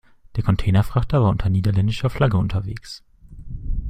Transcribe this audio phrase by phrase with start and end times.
[0.35, 3.03] Der Containerfrachter war unter niederländischer Flagge unterwegs.